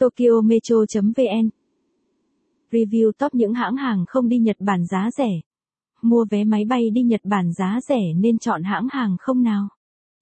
[0.00, 1.48] Tokyo Metro.vn
[2.70, 5.40] Review top những hãng hàng không đi Nhật Bản giá rẻ.
[6.02, 9.68] Mua vé máy bay đi Nhật Bản giá rẻ nên chọn hãng hàng không nào?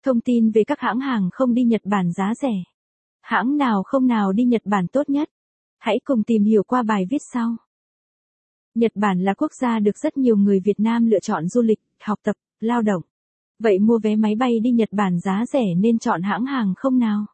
[0.05, 2.53] Thông tin về các hãng hàng không đi Nhật Bản giá rẻ.
[3.21, 5.29] Hãng nào không nào đi Nhật Bản tốt nhất?
[5.79, 7.57] Hãy cùng tìm hiểu qua bài viết sau.
[8.75, 11.81] Nhật Bản là quốc gia được rất nhiều người Việt Nam lựa chọn du lịch,
[12.03, 13.03] học tập, lao động.
[13.59, 16.99] Vậy mua vé máy bay đi Nhật Bản giá rẻ nên chọn hãng hàng không
[16.99, 17.27] nào?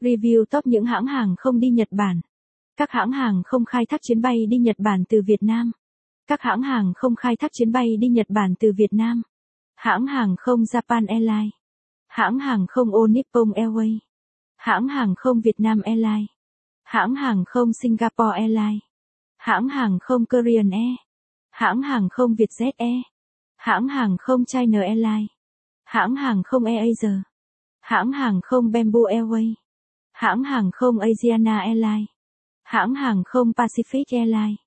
[0.00, 2.20] Review top những hãng hàng không đi Nhật Bản.
[2.76, 5.72] Các hãng hàng không khai thác chuyến bay đi Nhật Bản từ Việt Nam.
[6.26, 9.22] Các hãng hàng không khai thác chuyến bay đi Nhật Bản từ Việt Nam.
[9.74, 11.52] Hãng hàng không Japan Airlines.
[12.08, 13.98] Hãng hàng không All Nippon Airways.
[14.56, 16.28] Hãng hàng không Việt Nam Airlines.
[16.82, 18.82] Hãng hàng không Singapore Airlines.
[19.36, 20.96] Hãng hàng không Korean Air.
[21.50, 23.02] Hãng hàng không Vietjet Air.
[23.56, 25.30] Hãng hàng không China Airlines.
[25.84, 27.22] Hãng hàng không AirAsia.
[27.80, 29.54] Hãng hàng không Bamboo Airways.
[30.16, 32.06] Hãng hàng không Asiana Airlines.
[32.64, 34.58] Hãng hàng không Pacific Airlines.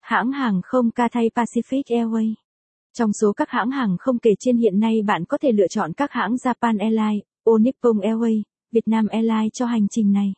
[0.00, 2.34] Hãng hàng không Cathay Pacific Airways.
[2.98, 5.92] Trong số các hãng hàng không kể trên hiện nay bạn có thể lựa chọn
[5.92, 10.32] các hãng Japan Airlines, All Nippon Airways, Vietnam Airlines cho hành trình này.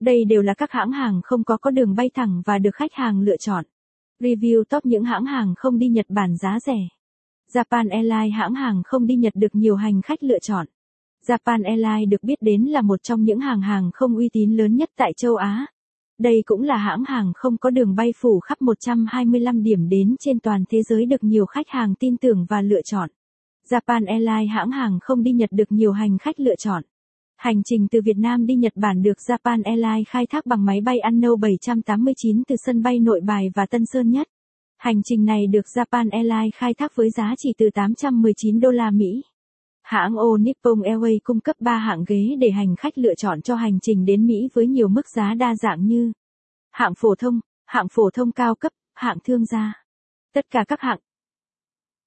[0.00, 2.92] Đây đều là các hãng hàng không có có đường bay thẳng và được khách
[2.92, 3.64] hàng lựa chọn.
[4.20, 6.78] Review top những hãng hàng không đi Nhật Bản giá rẻ.
[7.52, 10.66] Japan Airlines hãng hàng không đi Nhật được nhiều hành khách lựa chọn.
[11.28, 14.76] Japan Airlines được biết đến là một trong những hàng hàng không uy tín lớn
[14.76, 15.66] nhất tại châu Á.
[16.18, 20.40] Đây cũng là hãng hàng không có đường bay phủ khắp 125 điểm đến trên
[20.40, 23.10] toàn thế giới được nhiều khách hàng tin tưởng và lựa chọn.
[23.70, 26.82] Japan Airlines hãng hàng không đi Nhật được nhiều hành khách lựa chọn.
[27.36, 30.80] Hành trình từ Việt Nam đi Nhật Bản được Japan Airlines khai thác bằng máy
[30.80, 34.26] bay Anno 789 từ sân bay Nội Bài và Tân Sơn Nhất.
[34.78, 38.90] Hành trình này được Japan Airlines khai thác với giá chỉ từ 819 đô la
[38.90, 39.22] Mỹ.
[39.82, 43.54] Hãng ô Nippon Airways cung cấp 3 hạng ghế để hành khách lựa chọn cho
[43.54, 46.12] hành trình đến Mỹ với nhiều mức giá đa dạng như
[46.70, 49.84] hạng phổ thông, hạng phổ thông cao cấp, hạng thương gia.
[50.34, 50.98] Tất cả các hạng.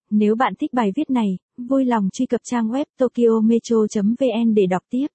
[0.10, 4.84] Nếu bạn thích bài viết này, vui lòng truy cập trang web tokyometro.vn để đọc
[4.90, 5.08] tiếp.